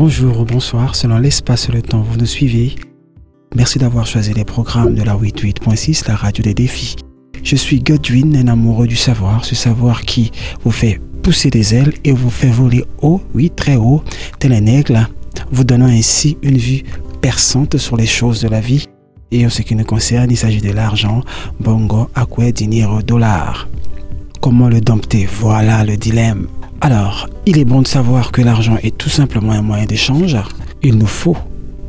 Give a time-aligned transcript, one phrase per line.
[0.00, 2.76] Bonjour ou bonsoir, selon l'espace et le temps, vous nous suivez.
[3.56, 6.94] Merci d'avoir choisi les programmes de la 88.6, la radio des défis.
[7.42, 10.30] Je suis Godwin, un amoureux du savoir, ce savoir qui
[10.62, 14.04] vous fait pousser des ailes et vous fait voler haut, oui, très haut,
[14.38, 15.04] tel un aigle,
[15.50, 16.84] vous donnant ainsi une vue
[17.20, 18.86] perçante sur les choses de la vie.
[19.32, 21.22] Et en ce qui nous concerne, il s'agit de l'argent,
[21.58, 23.68] bongo, acque, dinero, dollar.
[24.40, 25.26] Comment le dompter?
[25.40, 26.46] Voilà le dilemme.
[26.80, 30.36] Alors, il est bon de savoir que l'argent est tout simplement un moyen d'échange.
[30.82, 31.36] Il nous faut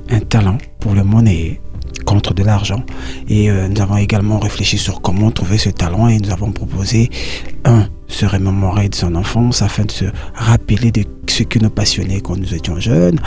[0.09, 1.61] un talent pour le monnaie
[2.05, 2.83] contre de l'argent.
[3.27, 7.09] Et euh, nous avons également réfléchi sur comment trouver ce talent et nous avons proposé
[7.65, 11.03] un se remémorer de son enfance afin de se rappeler de
[11.39, 13.19] ce qui nous passionnait quand nous étions jeunes.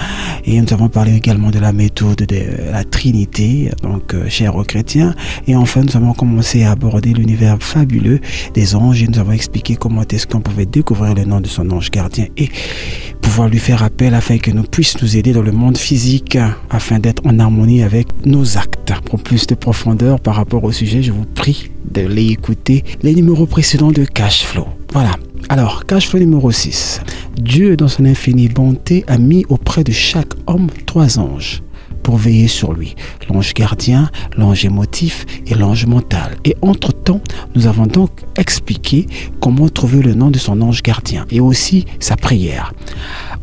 [0.45, 4.65] Et nous avons parlé également de la méthode de la Trinité, donc euh, cher aux
[4.65, 5.15] chrétiens.
[5.47, 8.21] Et enfin, nous avons commencé à aborder l'univers fabuleux
[8.53, 11.71] des anges et nous avons expliqué comment est-ce qu'on pouvait découvrir le nom de son
[11.71, 12.51] ange gardien et
[13.23, 16.37] pouvoir lui faire appel afin que nous puisse nous aider dans le monde physique
[16.69, 18.93] afin d'être en harmonie avec nos actes.
[19.07, 23.15] Pour plus de profondeur par rapport au sujet, je vous prie de les écouter les
[23.15, 24.67] numéros précédents de Cash Flow.
[24.93, 25.13] Voilà.
[25.49, 27.01] Alors, cash flow numéro 6.
[27.39, 31.63] Dieu, dans son infinie bonté, a mis auprès de chaque homme trois anges
[32.03, 32.95] pour veiller sur lui.
[33.29, 36.37] L'ange gardien, l'ange émotif et l'ange mental.
[36.45, 37.21] Et entre-temps,
[37.55, 39.07] nous avons donc expliqué
[39.41, 42.73] comment trouver le nom de son ange gardien et aussi sa prière.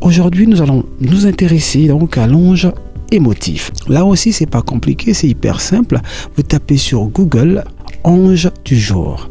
[0.01, 2.69] Aujourd'hui, nous allons nous intéresser donc à l'ange
[3.11, 3.71] émotif.
[3.87, 5.99] Là aussi, c'est pas compliqué, c'est hyper simple.
[6.35, 7.63] Vous tapez sur Google
[8.03, 9.29] ange du jour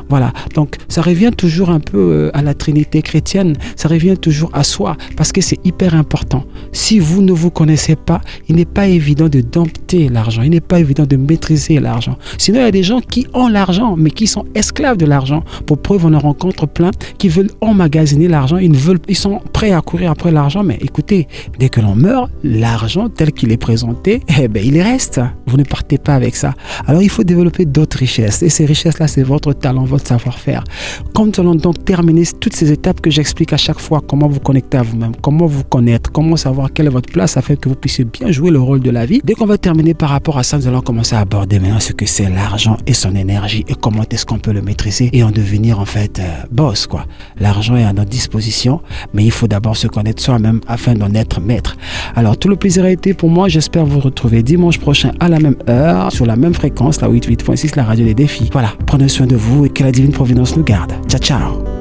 [0.10, 4.52] Voilà, donc ça revient toujours un peu euh, à la Trinité chrétienne, ça revient toujours
[4.54, 6.44] à soi, parce que c'est hyper important.
[6.72, 10.62] Si vous ne vous connaissez pas, il n'est pas évident de dompter l'argent, il n'est
[10.62, 12.16] pas évident de maîtriser l'argent.
[12.38, 15.44] Sinon, il y a des gens qui ont l'argent, mais qui sont esclaves de l'argent.
[15.66, 18.74] Pour preuve, on en rencontre plein qui veulent emmagasiner l'argent, ils,
[19.08, 21.28] ils sont prêts à courir après l'argent, mais écoutez,
[21.60, 25.22] dès que l'on meurt, l'argent tel qu'il est présenté, eh ben, il reste.
[25.46, 26.54] Vous ne partez pas avec ça.
[26.88, 28.42] Alors, il faut développer d'autres richesses.
[28.44, 30.64] Et ces richesses-là, c'est votre talent, votre savoir-faire.
[31.14, 34.78] Quand allons donc terminer toutes ces étapes que j'explique à chaque fois, comment vous connecter
[34.78, 38.06] à vous-même, comment vous connaître, comment savoir quelle est votre place afin que vous puissiez
[38.06, 39.22] bien jouer le rôle de la vie.
[39.24, 41.94] Dès qu'on va terminer par rapport à ça, nous allons commencer à aborder maintenant ce
[41.94, 45.32] que c'est l'argent et son énergie et comment est-ce qu'on peut le maîtriser et en
[45.32, 47.06] devenir en fait euh, boss quoi.
[47.40, 48.82] L'argent est à notre disposition,
[49.14, 51.78] mais il faut d'abord se connaître soi-même afin d'en être maître.
[52.16, 53.48] Alors tout le plaisir a été pour moi.
[53.48, 57.76] J'espère vous retrouver dimanche prochain à la même heure sur la même fréquence, la 88.6,
[57.76, 58.50] la radio des défis.
[58.52, 60.94] Voilà, prenez soin de vous et que la divine providence nous garde.
[61.08, 61.73] Ciao ciao